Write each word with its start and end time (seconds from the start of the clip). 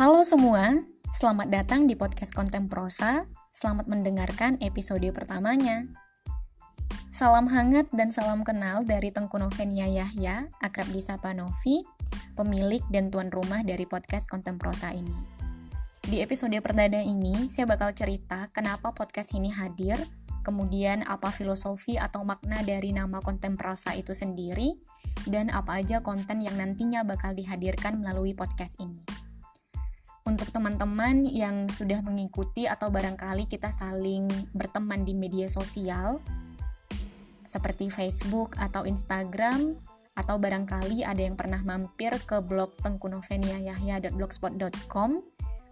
Halo 0.00 0.24
semua, 0.24 0.80
selamat 1.12 1.52
datang 1.52 1.84
di 1.84 1.92
podcast 1.92 2.32
Konten 2.32 2.72
Prosa. 2.72 3.28
Selamat 3.52 3.84
mendengarkan 3.84 4.56
episode 4.64 5.04
pertamanya. 5.12 5.92
Salam 7.12 7.44
hangat 7.44 7.84
dan 7.92 8.08
salam 8.08 8.40
kenal 8.40 8.80
dari 8.88 9.12
Tengku 9.12 9.36
Novenia 9.36 9.84
Yahya, 9.84 10.48
akrab 10.64 10.88
disapa 10.88 11.36
Novi, 11.36 11.84
pemilik 12.32 12.80
dan 12.88 13.12
tuan 13.12 13.28
rumah 13.28 13.60
dari 13.60 13.84
podcast 13.84 14.24
Konten 14.32 14.56
Prosa 14.56 14.88
ini. 14.96 15.12
Di 16.00 16.24
episode 16.24 16.56
perdana 16.64 17.04
ini, 17.04 17.52
saya 17.52 17.68
bakal 17.68 17.92
cerita 17.92 18.48
kenapa 18.56 18.96
podcast 18.96 19.36
ini 19.36 19.52
hadir, 19.52 20.00
kemudian 20.40 21.04
apa 21.04 21.28
filosofi 21.28 22.00
atau 22.00 22.24
makna 22.24 22.64
dari 22.64 22.96
nama 22.96 23.20
konten 23.20 23.52
prosa 23.52 23.92
itu 23.92 24.16
sendiri, 24.16 24.80
dan 25.28 25.52
apa 25.52 25.84
aja 25.84 26.00
konten 26.00 26.40
yang 26.40 26.56
nantinya 26.56 27.04
bakal 27.04 27.36
dihadirkan 27.36 28.00
melalui 28.00 28.32
podcast 28.32 28.80
ini 28.80 29.19
untuk 30.28 30.52
teman-teman 30.52 31.24
yang 31.24 31.72
sudah 31.72 32.04
mengikuti 32.04 32.68
atau 32.68 32.92
barangkali 32.92 33.48
kita 33.48 33.72
saling 33.72 34.28
berteman 34.52 35.00
di 35.04 35.14
media 35.16 35.48
sosial 35.48 36.20
seperti 37.48 37.88
Facebook 37.90 38.54
atau 38.60 38.86
Instagram 38.86 39.74
atau 40.14 40.38
barangkali 40.38 41.02
ada 41.02 41.22
yang 41.24 41.34
pernah 41.34 41.58
mampir 41.64 42.12
ke 42.28 42.38
blog 42.44 42.76
tengkunoveniayahya.blogspot.com 42.84 45.10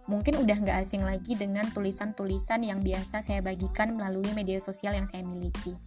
mungkin 0.09 0.41
udah 0.41 0.57
nggak 0.65 0.81
asing 0.81 1.05
lagi 1.05 1.37
dengan 1.37 1.69
tulisan-tulisan 1.69 2.65
yang 2.65 2.81
biasa 2.81 3.21
saya 3.21 3.45
bagikan 3.45 3.93
melalui 3.93 4.33
media 4.33 4.57
sosial 4.57 4.97
yang 4.97 5.05
saya 5.05 5.21
miliki. 5.21 5.77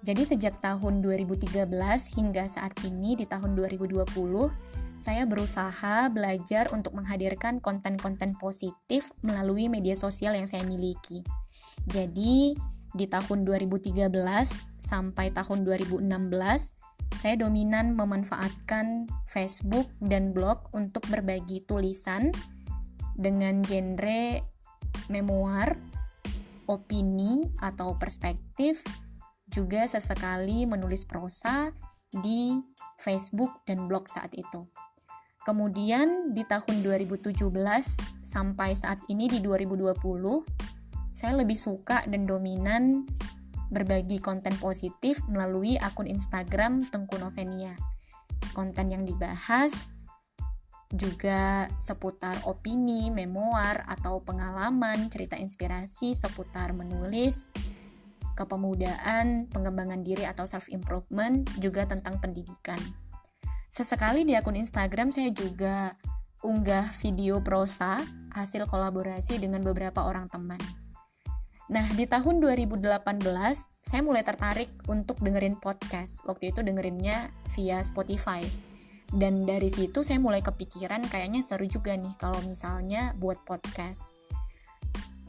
Jadi 0.00 0.24
sejak 0.28 0.60
tahun 0.60 1.00
2013 1.04 1.68
hingga 2.16 2.44
saat 2.48 2.72
ini 2.84 3.16
di 3.16 3.24
tahun 3.28 3.56
2020 3.56 4.04
saya 5.00 5.24
berusaha 5.24 6.12
belajar 6.12 6.68
untuk 6.76 6.92
menghadirkan 6.92 7.58
konten-konten 7.64 8.36
positif 8.36 9.08
melalui 9.24 9.72
media 9.72 9.96
sosial 9.96 10.36
yang 10.36 10.44
saya 10.44 10.60
miliki. 10.68 11.24
Jadi, 11.88 12.52
di 12.92 13.06
tahun 13.08 13.48
2013 13.48 14.12
sampai 14.76 15.32
tahun 15.32 15.64
2016, 15.64 16.04
saya 17.16 17.34
dominan 17.40 17.96
memanfaatkan 17.96 19.08
Facebook 19.24 19.88
dan 20.04 20.36
blog 20.36 20.68
untuk 20.76 21.02
berbagi 21.08 21.64
tulisan 21.64 22.28
dengan 23.16 23.64
genre 23.64 24.44
memoir, 25.08 25.80
opini 26.68 27.48
atau 27.58 27.96
perspektif, 27.96 28.84
juga 29.48 29.88
sesekali 29.88 30.68
menulis 30.68 31.08
prosa 31.08 31.74
di 32.10 32.60
Facebook 33.00 33.64
dan 33.66 33.88
blog 33.90 34.06
saat 34.06 34.30
itu. 34.36 34.79
Kemudian 35.40 36.36
di 36.36 36.44
tahun 36.44 36.84
2017 36.84 37.32
sampai 38.20 38.76
saat 38.76 39.00
ini 39.08 39.24
di 39.24 39.40
2020, 39.40 39.96
saya 41.16 41.32
lebih 41.32 41.56
suka 41.56 42.04
dan 42.04 42.28
dominan 42.28 43.08
berbagi 43.72 44.20
konten 44.20 44.52
positif 44.60 45.22
melalui 45.30 45.80
akun 45.80 46.04
Instagram 46.04 46.84
Tengku 46.92 47.16
Novenia. 47.16 47.72
Konten 48.52 48.92
yang 48.92 49.08
dibahas 49.08 49.96
juga 50.90 51.70
seputar 51.78 52.44
opini, 52.50 53.14
memoir, 53.14 53.86
atau 53.86 54.20
pengalaman, 54.20 55.06
cerita 55.06 55.38
inspirasi 55.38 56.18
seputar 56.18 56.74
menulis, 56.74 57.54
kepemudaan, 58.34 59.46
pengembangan 59.48 60.02
diri 60.02 60.26
atau 60.26 60.44
self-improvement, 60.50 61.46
juga 61.62 61.86
tentang 61.86 62.18
pendidikan. 62.18 62.82
Sesekali 63.70 64.26
di 64.26 64.34
akun 64.34 64.58
Instagram 64.58 65.14
saya 65.14 65.30
juga 65.30 65.94
unggah 66.42 66.90
video 66.98 67.38
prosa 67.38 68.02
hasil 68.34 68.66
kolaborasi 68.66 69.38
dengan 69.38 69.62
beberapa 69.62 70.10
orang 70.10 70.26
teman. 70.26 70.58
Nah, 71.70 71.86
di 71.94 72.02
tahun 72.02 72.42
2018 72.42 72.82
saya 73.86 74.02
mulai 74.02 74.26
tertarik 74.26 74.66
untuk 74.90 75.22
dengerin 75.22 75.54
podcast. 75.62 76.26
Waktu 76.26 76.50
itu 76.50 76.66
dengerinnya 76.66 77.30
via 77.54 77.78
Spotify. 77.86 78.42
Dan 79.06 79.46
dari 79.46 79.70
situ 79.70 80.02
saya 80.02 80.18
mulai 80.18 80.42
kepikiran 80.42 81.06
kayaknya 81.06 81.46
seru 81.46 81.70
juga 81.70 81.94
nih 81.94 82.18
kalau 82.18 82.42
misalnya 82.42 83.14
buat 83.22 83.38
podcast. 83.46 84.18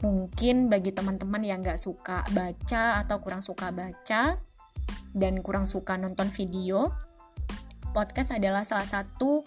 Mungkin 0.02 0.66
bagi 0.66 0.90
teman-teman 0.90 1.46
yang 1.46 1.62
nggak 1.62 1.78
suka 1.78 2.26
baca 2.34 3.06
atau 3.06 3.22
kurang 3.22 3.38
suka 3.38 3.70
baca 3.70 4.34
dan 5.14 5.34
kurang 5.46 5.62
suka 5.62 5.94
nonton 5.94 6.26
video, 6.34 6.90
podcast 7.92 8.34
adalah 8.34 8.64
salah 8.64 8.88
satu 8.88 9.44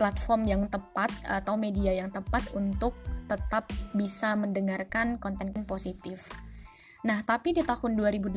platform 0.00 0.48
yang 0.48 0.62
tepat 0.66 1.12
atau 1.28 1.54
media 1.60 1.92
yang 1.92 2.08
tepat 2.08 2.44
untuk 2.56 2.96
tetap 3.28 3.70
bisa 3.94 4.34
mendengarkan 4.34 5.20
konten 5.22 5.52
positif. 5.68 6.26
Nah, 7.00 7.24
tapi 7.24 7.56
di 7.56 7.64
tahun 7.64 7.96
2018 7.96 8.36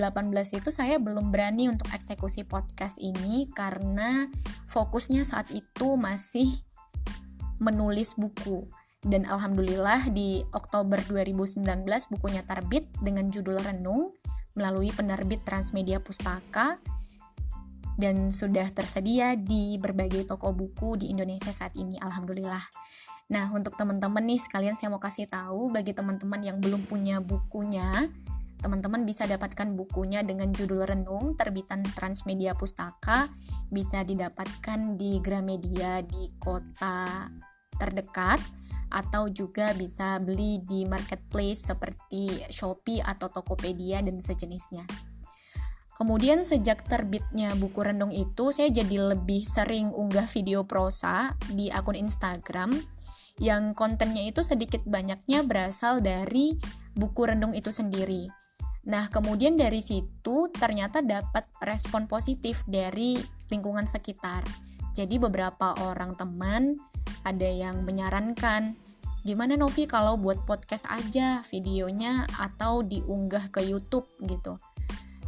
itu 0.56 0.70
saya 0.72 0.96
belum 0.96 1.36
berani 1.36 1.68
untuk 1.68 1.92
eksekusi 1.92 2.48
podcast 2.48 2.96
ini 3.02 3.52
karena 3.52 4.32
fokusnya 4.72 5.28
saat 5.28 5.52
itu 5.52 6.00
masih 6.00 6.64
menulis 7.60 8.16
buku. 8.16 8.64
Dan 9.04 9.28
alhamdulillah 9.28 10.08
di 10.16 10.48
Oktober 10.56 10.96
2019 11.12 11.60
bukunya 12.08 12.40
terbit 12.48 12.88
dengan 13.04 13.28
judul 13.28 13.60
Renung 13.60 14.16
melalui 14.56 14.96
penerbit 14.96 15.44
Transmedia 15.44 16.00
Pustaka 16.00 16.80
dan 18.00 18.34
sudah 18.34 18.70
tersedia 18.74 19.38
di 19.38 19.78
berbagai 19.78 20.26
toko 20.26 20.52
buku 20.52 20.98
di 21.00 21.14
Indonesia 21.14 21.54
saat 21.54 21.78
ini 21.78 21.98
alhamdulillah. 22.02 22.64
Nah, 23.32 23.50
untuk 23.56 23.80
teman-teman 23.80 24.22
nih 24.26 24.42
sekalian 24.42 24.76
saya 24.76 24.92
mau 24.92 25.02
kasih 25.02 25.26
tahu 25.26 25.72
bagi 25.72 25.96
teman-teman 25.96 26.44
yang 26.44 26.58
belum 26.60 26.86
punya 26.86 27.24
bukunya, 27.24 28.12
teman-teman 28.60 29.08
bisa 29.08 29.24
dapatkan 29.26 29.76
bukunya 29.76 30.22
dengan 30.24 30.52
judul 30.52 30.88
Renung 30.88 31.36
terbitan 31.40 31.84
Transmedia 31.84 32.56
Pustaka, 32.56 33.32
bisa 33.72 34.04
didapatkan 34.04 35.00
di 35.00 35.18
Gramedia 35.24 36.04
di 36.04 36.30
kota 36.38 37.32
terdekat 37.80 38.40
atau 38.94 39.26
juga 39.34 39.74
bisa 39.74 40.22
beli 40.22 40.62
di 40.62 40.86
marketplace 40.86 41.74
seperti 41.74 42.46
Shopee 42.54 43.02
atau 43.02 43.28
Tokopedia 43.34 44.06
dan 44.06 44.22
sejenisnya. 44.22 44.86
Kemudian 45.94 46.42
sejak 46.42 46.90
terbitnya 46.90 47.54
buku 47.54 47.86
rendong 47.86 48.10
itu, 48.10 48.50
saya 48.50 48.74
jadi 48.74 49.14
lebih 49.14 49.46
sering 49.46 49.94
unggah 49.94 50.26
video 50.26 50.66
prosa 50.66 51.38
di 51.54 51.70
akun 51.70 51.94
Instagram 51.94 52.74
yang 53.42 53.74
kontennya 53.74 54.26
itu 54.30 54.46
sedikit 54.46 54.82
banyaknya 54.86 55.42
berasal 55.46 56.02
dari 56.02 56.58
buku 56.94 57.30
rendong 57.30 57.54
itu 57.58 57.74
sendiri. 57.74 58.30
Nah, 58.84 59.08
kemudian 59.08 59.56
dari 59.56 59.80
situ 59.80 60.52
ternyata 60.52 61.00
dapat 61.00 61.48
respon 61.64 62.06
positif 62.06 62.62
dari 62.68 63.16
lingkungan 63.48 63.88
sekitar. 63.88 64.44
Jadi 64.94 65.18
beberapa 65.18 65.74
orang 65.88 66.14
teman 66.20 66.78
ada 67.26 67.48
yang 67.48 67.88
menyarankan, 67.88 68.76
gimana 69.24 69.56
Novi 69.56 69.88
kalau 69.88 70.20
buat 70.20 70.44
podcast 70.44 70.86
aja 70.92 71.42
videonya 71.48 72.28
atau 72.38 72.84
diunggah 72.84 73.50
ke 73.50 73.64
YouTube 73.64 74.06
gitu. 74.28 74.60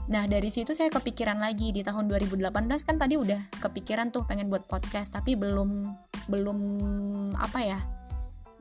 Nah 0.05 0.29
dari 0.29 0.53
situ 0.53 0.73
saya 0.77 0.93
kepikiran 0.93 1.41
lagi. 1.41 1.73
Di 1.73 1.81
tahun 1.81 2.05
2018 2.05 2.51
kan 2.85 2.95
tadi 3.01 3.17
udah 3.17 3.41
kepikiran 3.57 4.13
tuh 4.13 4.25
pengen 4.29 4.53
buat 4.53 4.69
podcast 4.69 5.17
tapi 5.17 5.33
belum 5.33 5.89
belum 6.29 6.59
apa 7.37 7.59
ya 7.61 7.79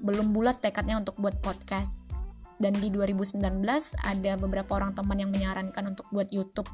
belum 0.05 0.37
bulat 0.37 0.61
tekadnya 0.61 1.01
untuk 1.01 1.17
buat 1.21 1.37
podcast. 1.45 2.05
Dan 2.57 2.79
di 2.79 2.89
2019 2.89 3.41
ada 3.99 4.33
beberapa 4.39 4.79
orang 4.79 4.95
teman 4.95 5.19
yang 5.19 5.31
menyarankan 5.35 5.91
untuk 5.91 6.07
buat 6.15 6.31
YouTube 6.31 6.71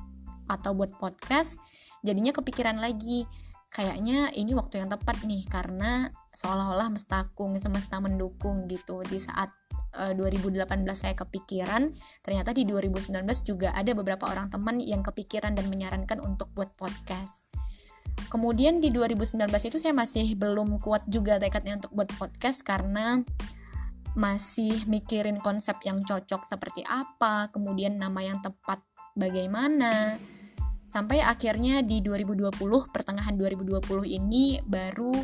atau 0.47 0.77
buat 0.77 0.93
podcast. 0.99 1.59
Jadinya 2.05 2.35
kepikiran 2.35 2.79
lagi. 2.79 3.25
Kayaknya 3.71 4.35
ini 4.35 4.51
waktu 4.51 4.83
yang 4.83 4.91
tepat 4.91 5.23
nih 5.23 5.47
karena 5.47 6.11
seolah-olah 6.35 6.91
mestakung 6.91 7.55
semesta 7.55 8.03
mendukung 8.03 8.67
gitu. 8.67 9.07
Di 9.07 9.23
saat 9.23 9.55
2018 9.95 10.63
eh, 10.63 10.97
saya 10.97 11.15
kepikiran 11.19 11.91
ternyata 12.23 12.55
di 12.55 12.63
2019 12.63 13.11
juga 13.43 13.75
ada 13.75 13.91
beberapa 13.93 14.31
orang 14.31 14.49
teman 14.49 14.79
yang 14.79 15.03
kepikiran 15.03 15.55
dan 15.59 15.67
menyarankan 15.67 16.23
untuk 16.23 16.51
buat 16.55 16.71
podcast. 16.79 17.47
Kemudian 18.31 18.79
di 18.79 18.95
2019 18.95 19.51
itu 19.67 19.79
saya 19.79 19.95
masih 19.95 20.39
belum 20.39 20.79
kuat 20.79 21.07
juga 21.11 21.39
tekadnya 21.41 21.81
untuk 21.83 21.93
buat 21.95 22.11
podcast 22.15 22.63
karena 22.63 23.23
masih 24.19 24.87
mikirin 24.91 25.39
konsep 25.39 25.79
yang 25.87 26.03
cocok 26.03 26.43
seperti 26.43 26.83
apa 26.83 27.47
kemudian 27.55 27.99
nama 27.99 28.21
yang 28.23 28.43
tepat 28.43 28.83
bagaimana. 29.15 30.19
Sampai 30.87 31.23
akhirnya 31.23 31.87
di 31.87 32.03
2020 32.03 32.51
pertengahan 32.91 33.39
2020 33.39 34.11
ini 34.11 34.59
baru 34.67 35.15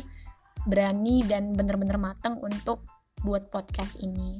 berani 0.63 1.23
dan 1.27 1.51
bener-bener 1.55 1.99
matang 1.99 2.39
untuk 2.39 2.96
buat 3.27 3.51
podcast 3.51 3.99
ini. 3.99 4.39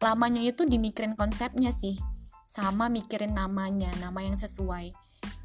Lamanya 0.00 0.40
itu 0.40 0.64
dimikirin 0.64 1.12
konsepnya 1.20 1.68
sih 1.76 2.00
sama 2.48 2.88
mikirin 2.88 3.36
namanya 3.36 3.92
nama 4.00 4.24
yang 4.24 4.32
sesuai. 4.32 4.96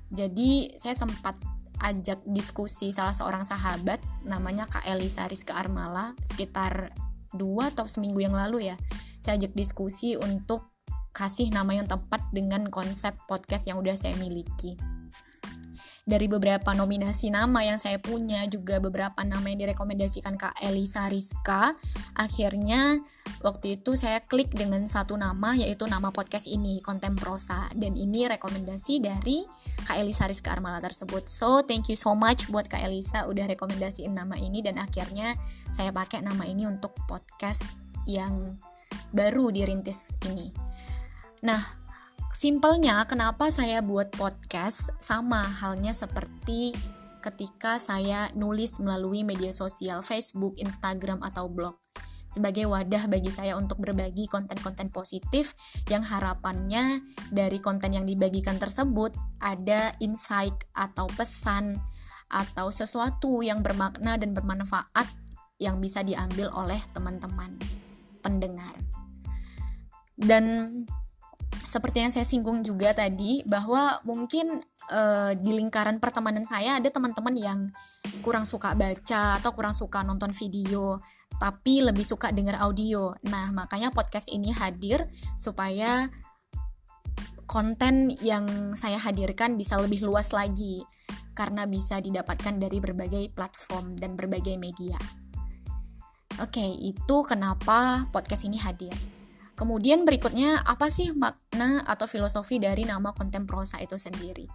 Jadi 0.08 0.80
saya 0.80 0.96
sempat 0.96 1.36
ajak 1.84 2.24
diskusi 2.32 2.96
salah 2.96 3.12
seorang 3.12 3.44
sahabat 3.44 4.00
namanya 4.24 4.72
Kak 4.72 4.88
Elisa 4.88 5.28
Rizka 5.28 5.60
Armala 5.60 6.16
sekitar 6.24 6.96
dua 7.36 7.76
atau 7.76 7.84
seminggu 7.84 8.24
yang 8.24 8.36
lalu 8.38 8.72
ya. 8.72 8.80
Saya 9.20 9.36
ajak 9.36 9.52
diskusi 9.52 10.16
untuk 10.16 10.72
kasih 11.12 11.52
nama 11.52 11.76
yang 11.76 11.92
tepat 11.92 12.24
dengan 12.32 12.72
konsep 12.72 13.12
podcast 13.28 13.68
yang 13.68 13.84
udah 13.84 14.00
saya 14.00 14.16
miliki 14.16 14.80
dari 16.02 16.26
beberapa 16.26 16.74
nominasi 16.74 17.30
nama 17.30 17.62
yang 17.62 17.78
saya 17.78 18.02
punya 18.02 18.46
juga 18.50 18.82
beberapa 18.82 19.22
nama 19.22 19.46
yang 19.46 19.68
direkomendasikan 19.68 20.34
Kak 20.34 20.58
Elisa 20.58 21.06
Rizka. 21.06 21.78
Akhirnya 22.18 22.98
waktu 23.46 23.78
itu 23.78 23.94
saya 23.94 24.22
klik 24.26 24.50
dengan 24.54 24.86
satu 24.90 25.14
nama 25.14 25.54
yaitu 25.54 25.86
nama 25.86 26.10
podcast 26.10 26.50
ini 26.50 26.82
Konten 26.82 27.14
Prosa 27.14 27.70
dan 27.78 27.94
ini 27.94 28.26
rekomendasi 28.26 28.98
dari 28.98 29.46
Kak 29.86 30.02
Elisa 30.02 30.26
Rizka 30.26 30.58
Armala 30.58 30.82
tersebut. 30.82 31.30
So 31.30 31.62
thank 31.62 31.88
you 31.94 31.98
so 31.98 32.18
much 32.18 32.50
buat 32.50 32.66
Kak 32.66 32.82
Elisa 32.82 33.30
udah 33.30 33.46
rekomendasiin 33.46 34.14
nama 34.18 34.34
ini 34.42 34.66
dan 34.66 34.82
akhirnya 34.82 35.38
saya 35.70 35.94
pakai 35.94 36.26
nama 36.26 36.50
ini 36.50 36.66
untuk 36.66 36.98
podcast 37.06 37.78
yang 38.10 38.58
baru 39.14 39.54
dirintis 39.54 40.18
ini. 40.26 40.50
Nah 41.46 41.81
Simpelnya, 42.32 43.04
kenapa 43.06 43.52
saya 43.52 43.84
buat 43.84 44.16
podcast 44.16 44.96
sama 45.04 45.44
halnya 45.44 45.92
seperti 45.92 46.72
ketika 47.22 47.78
saya 47.78 48.32
nulis 48.34 48.82
melalui 48.82 49.22
media 49.22 49.54
sosial 49.54 50.02
Facebook, 50.02 50.58
Instagram, 50.58 51.22
atau 51.22 51.52
blog. 51.52 51.78
Sebagai 52.26 52.64
wadah 52.72 53.12
bagi 53.12 53.28
saya 53.28 53.60
untuk 53.60 53.84
berbagi 53.84 54.32
konten-konten 54.32 54.88
positif 54.88 55.52
yang 55.92 56.00
harapannya 56.00 57.04
dari 57.28 57.60
konten 57.60 57.92
yang 57.92 58.08
dibagikan 58.08 58.56
tersebut 58.56 59.12
ada 59.44 59.92
insight 60.00 60.56
atau 60.72 61.12
pesan 61.12 61.76
atau 62.32 62.72
sesuatu 62.72 63.44
yang 63.44 63.60
bermakna 63.60 64.16
dan 64.16 64.32
bermanfaat 64.32 65.12
yang 65.60 65.84
bisa 65.84 66.00
diambil 66.08 66.48
oleh 66.56 66.80
teman-teman 66.96 67.60
pendengar. 68.24 68.80
Dan 70.16 70.72
seperti 71.72 72.04
yang 72.04 72.12
saya 72.12 72.28
singgung 72.28 72.68
juga 72.68 72.92
tadi 72.92 73.48
bahwa 73.48 74.04
mungkin 74.04 74.60
uh, 74.92 75.32
di 75.36 75.52
lingkaran 75.56 76.04
pertemanan 76.04 76.44
saya 76.44 76.80
ada 76.80 76.92
teman-teman 76.92 77.36
yang 77.38 77.60
kurang 78.20 78.44
suka 78.44 78.76
baca 78.76 79.40
atau 79.40 79.52
kurang 79.56 79.72
suka 79.72 80.04
nonton 80.04 80.36
video 80.36 81.00
tapi 81.42 81.82
lebih 81.82 82.06
suka 82.06 82.30
dengar 82.30 82.62
audio. 82.62 83.18
Nah, 83.26 83.50
makanya 83.50 83.90
podcast 83.90 84.30
ini 84.30 84.54
hadir 84.54 85.10
supaya 85.34 86.12
konten 87.50 88.14
yang 88.22 88.78
saya 88.78 89.02
hadirkan 89.02 89.58
bisa 89.58 89.82
lebih 89.82 90.06
luas 90.06 90.32
lagi 90.38 90.86
karena 91.34 91.66
bisa 91.66 91.98
didapatkan 91.98 92.62
dari 92.62 92.78
berbagai 92.78 93.34
platform 93.34 93.98
dan 93.98 94.14
berbagai 94.14 94.54
media. 94.62 95.00
Oke, 96.38 96.64
itu 96.64 97.18
kenapa 97.26 98.06
podcast 98.14 98.46
ini 98.46 98.62
hadir. 98.62 98.94
Kemudian 99.62 100.10
berikutnya 100.10 100.66
apa 100.66 100.90
sih 100.90 101.14
makna 101.14 101.86
atau 101.86 102.10
filosofi 102.10 102.58
dari 102.58 102.82
nama 102.82 103.14
konten 103.14 103.46
prosa 103.46 103.78
itu 103.78 103.94
sendiri? 103.94 104.50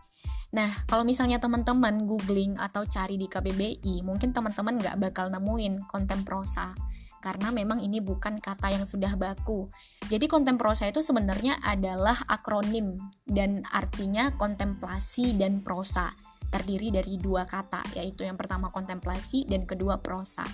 Nah, 0.51 0.83
kalau 0.91 1.07
misalnya 1.07 1.39
teman-teman 1.39 2.11
googling 2.11 2.59
atau 2.59 2.83
cari 2.91 3.15
di 3.15 3.31
KBBI, 3.31 4.03
mungkin 4.03 4.35
teman-teman 4.35 4.83
nggak 4.83 4.99
bakal 4.99 5.31
nemuin 5.31 5.87
konten 5.87 6.27
prosa 6.27 6.75
karena 7.23 7.51
memang 7.51 7.83
ini 7.83 8.03
bukan 8.03 8.43
kata 8.43 8.75
yang 8.75 8.83
sudah 8.83 9.15
baku. 9.15 9.71
Jadi 10.07 10.27
konten 10.27 10.59
prosa 10.59 10.91
itu 10.91 11.03
sebenarnya 11.03 11.59
adalah 11.63 12.15
akronim 12.27 12.99
dan 13.27 13.63
artinya 13.71 14.35
kontemplasi 14.35 15.39
dan 15.39 15.63
prosa. 15.63 16.15
Terdiri 16.47 16.95
dari 16.95 17.19
dua 17.19 17.43
kata, 17.43 17.99
yaitu 17.99 18.23
yang 18.23 18.39
pertama 18.39 18.71
kontemplasi 18.71 19.47
dan 19.51 19.67
kedua 19.67 19.99
prosa. 19.99 20.47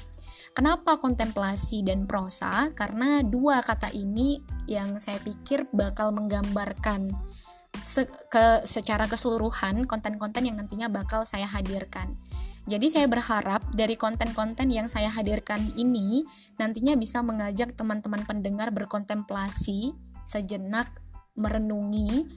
Kenapa 0.52 1.00
kontemplasi 1.00 1.80
dan 1.80 2.04
prosa? 2.04 2.68
Karena 2.76 3.24
dua 3.24 3.64
kata 3.64 3.88
ini 3.96 4.36
yang 4.68 5.00
saya 5.00 5.16
pikir 5.16 5.64
bakal 5.72 6.12
menggambarkan 6.12 7.08
se 7.80 8.04
ke 8.28 8.60
secara 8.68 9.08
keseluruhan 9.08 9.88
konten-konten 9.88 10.44
yang 10.44 10.60
nantinya 10.60 10.92
bakal 10.92 11.24
saya 11.24 11.48
hadirkan. 11.48 12.20
Jadi 12.68 12.92
saya 12.92 13.08
berharap 13.08 13.64
dari 13.72 13.96
konten-konten 13.96 14.68
yang 14.68 14.86
saya 14.92 15.08
hadirkan 15.08 15.72
ini 15.74 16.22
nantinya 16.60 17.00
bisa 17.00 17.24
mengajak 17.24 17.72
teman-teman 17.72 18.22
pendengar 18.28 18.70
berkontemplasi 18.76 19.96
sejenak 20.28 20.92
merenungi 21.32 22.28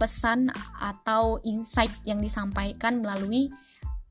pesan 0.00 0.48
atau 0.80 1.36
insight 1.44 1.92
yang 2.08 2.18
disampaikan 2.18 3.04
melalui 3.04 3.52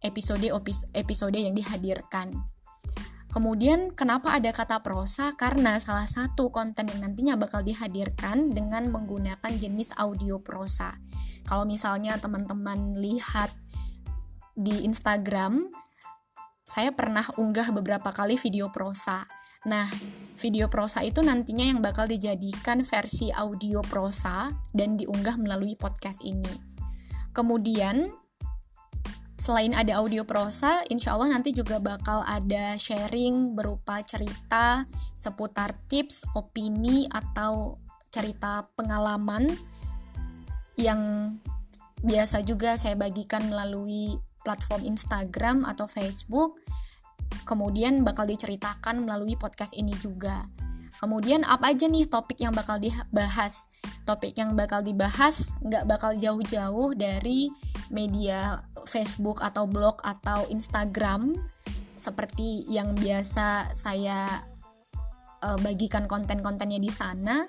episode-episode 0.06 1.36
yang 1.36 1.57
dihadirkan. 1.57 2.31
Kemudian 3.38 3.94
kenapa 3.94 4.34
ada 4.34 4.50
kata 4.50 4.81
prosa? 4.81 5.38
Karena 5.38 5.78
salah 5.78 6.10
satu 6.10 6.50
konten 6.50 6.89
yang 6.89 7.06
nantinya 7.06 7.38
bakal 7.38 7.62
dihadirkan 7.62 8.50
dengan 8.50 8.89
menggunakan 8.89 9.54
jenis 9.62 9.94
audio 9.94 10.42
prosa. 10.42 10.98
Kalau 11.45 11.62
misalnya 11.62 12.18
teman-teman 12.18 12.98
lihat 12.98 13.54
di 14.57 14.89
Instagram, 14.89 15.69
saya 16.66 16.89
pernah 16.98 17.30
unggah 17.38 17.69
beberapa 17.78 18.10
kali 18.10 18.42
video 18.42 18.74
prosa. 18.74 19.30
Nah, 19.69 19.86
video 20.42 20.66
prosa 20.66 21.06
itu 21.06 21.22
nantinya 21.22 21.69
yang 21.69 21.78
bakal 21.78 22.10
dijadikan 22.10 22.81
versi 22.81 23.30
audio 23.30 23.86
prosa 23.86 24.50
dan 24.74 24.98
diunggah 24.98 25.38
melalui 25.38 25.78
podcast 25.78 26.25
ini. 26.25 26.57
Kemudian 27.38 28.10
selain 29.47 29.71
ada 29.71 30.03
audio 30.03 30.27
prosa, 30.27 30.83
insya 30.91 31.15
Allah 31.15 31.39
nanti 31.39 31.55
juga 31.55 31.79
bakal 31.79 32.19
ada 32.27 32.75
sharing 32.75 33.55
berupa 33.55 34.03
cerita 34.03 34.83
seputar 35.15 35.71
tips, 35.88 36.27
opini, 36.35 37.07
atau 37.07 37.79
cerita 38.11 38.67
pengalaman 38.75 39.47
yang 40.75 41.31
biasa 42.03 42.44
juga 42.44 42.75
saya 42.75 42.99
bagikan 42.99 43.47
melalui 43.47 44.19
platform 44.44 44.83
Instagram 44.83 45.63
atau 45.63 45.88
Facebook. 45.88 46.59
Kemudian 47.47 48.03
bakal 48.03 48.27
diceritakan 48.27 49.07
melalui 49.07 49.39
podcast 49.39 49.71
ini 49.71 49.95
juga. 50.03 50.43
Kemudian 51.00 51.47
apa 51.47 51.71
aja 51.71 51.88
nih 51.88 52.03
topik 52.11 52.43
yang 52.43 52.51
bakal 52.51 52.83
dibahas? 52.83 53.71
Topik 54.03 54.35
yang 54.35 54.59
bakal 54.59 54.83
dibahas 54.83 55.55
nggak 55.63 55.88
bakal 55.88 56.19
jauh-jauh 56.19 57.00
dari 57.00 57.47
media 57.88 58.60
Facebook 58.88 59.44
atau 59.44 59.67
blog 59.67 60.00
atau 60.01 60.48
Instagram 60.48 61.36
seperti 61.98 62.63
yang 62.72 62.96
biasa 62.96 63.75
saya 63.75 64.25
uh, 65.44 65.58
bagikan 65.62 66.08
konten-kontennya 66.08 66.79
di 66.79 66.89
sana 66.94 67.46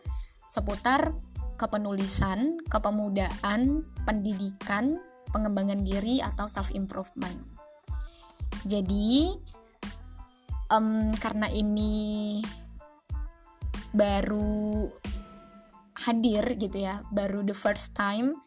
seputar 0.48 1.12
kepenulisan, 1.60 2.56
kepemudaan, 2.70 3.82
pendidikan, 4.06 4.96
pengembangan 5.34 5.82
diri 5.82 6.22
atau 6.22 6.46
self 6.46 6.72
improvement. 6.72 7.34
Jadi 8.64 9.34
um, 10.72 11.12
karena 11.18 11.50
ini 11.52 12.40
baru 13.92 14.88
hadir 15.98 16.54
gitu 16.56 16.78
ya 16.78 17.02
baru 17.10 17.42
the 17.42 17.56
first 17.56 17.92
time 17.98 18.38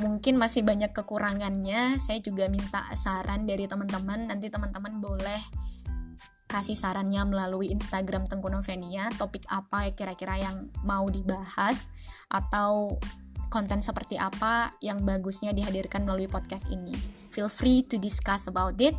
mungkin 0.00 0.40
masih 0.40 0.64
banyak 0.64 0.90
kekurangannya 0.96 2.00
saya 2.00 2.18
juga 2.24 2.48
minta 2.48 2.88
saran 2.96 3.44
dari 3.44 3.68
teman-teman. 3.68 4.32
Nanti 4.32 4.48
teman-teman 4.48 4.98
boleh 4.98 5.40
kasih 6.50 6.74
sarannya 6.74 7.22
melalui 7.30 7.70
Instagram 7.70 8.26
Tengku 8.26 8.50
Novenia 8.50 9.06
topik 9.14 9.46
apa 9.46 9.94
kira-kira 9.94 10.34
yang 10.42 10.66
mau 10.82 11.06
dibahas 11.06 11.94
atau 12.26 12.98
konten 13.50 13.82
seperti 13.82 14.18
apa 14.18 14.74
yang 14.82 15.02
bagusnya 15.06 15.54
dihadirkan 15.54 16.02
melalui 16.02 16.26
podcast 16.26 16.66
ini. 16.70 16.94
Feel 17.30 17.50
free 17.50 17.86
to 17.86 17.98
discuss 17.98 18.50
about 18.50 18.78
it. 18.82 18.98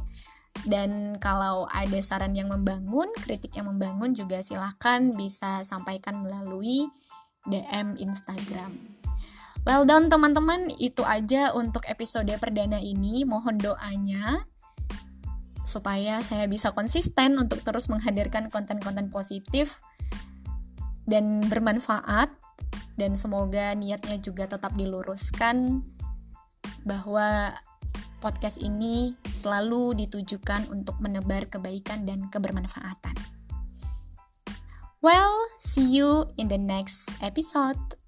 Dan 0.67 1.15
kalau 1.23 1.63
ada 1.71 1.95
saran 2.03 2.35
yang 2.35 2.51
membangun, 2.51 3.07
kritik 3.15 3.55
yang 3.55 3.71
membangun 3.71 4.11
juga 4.11 4.43
silahkan 4.43 5.07
bisa 5.15 5.63
sampaikan 5.63 6.19
melalui 6.19 6.91
DM 7.47 7.95
Instagram. 7.95 8.90
Well 9.61 9.85
done 9.85 10.09
teman-teman, 10.09 10.73
itu 10.81 11.05
aja 11.05 11.53
untuk 11.53 11.85
episode 11.85 12.33
perdana 12.41 12.81
ini. 12.81 13.21
Mohon 13.21 13.61
doanya 13.61 14.49
supaya 15.61 16.19
saya 16.25 16.49
bisa 16.49 16.73
konsisten 16.73 17.37
untuk 17.37 17.61
terus 17.61 17.85
menghadirkan 17.85 18.49
konten-konten 18.49 19.13
positif 19.13 19.79
dan 21.05 21.45
bermanfaat 21.45 22.33
dan 22.97 23.13
semoga 23.13 23.77
niatnya 23.77 24.17
juga 24.17 24.49
tetap 24.49 24.73
diluruskan 24.73 25.85
bahwa 26.81 27.53
podcast 28.17 28.57
ini 28.57 29.13
selalu 29.29 29.93
ditujukan 30.05 30.73
untuk 30.73 30.97
menebar 30.97 31.45
kebaikan 31.47 32.09
dan 32.09 32.27
kebermanfaatan. 32.33 33.13
Well, 35.01 35.33
see 35.57 35.85
you 35.85 36.29
in 36.37 36.49
the 36.49 36.61
next 36.61 37.09
episode. 37.25 38.00